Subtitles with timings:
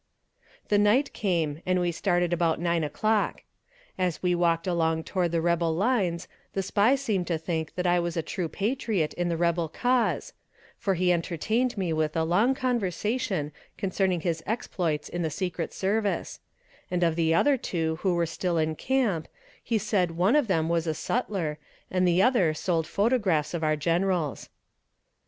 [0.69, 3.43] The night came, and we started about nine o'clock.
[3.99, 7.99] As we walked along toward the rebel lines the spy seemed to think that I
[7.99, 10.33] was a true patriot in the rebel cause,
[10.79, 16.39] for he entertained me with a long conversation concerning his exploits in the secret service;
[16.89, 19.27] and of the other two who were still in camp
[19.63, 21.59] he said one of them was a sutler,
[21.91, 24.49] and the other sold photographs of our generals.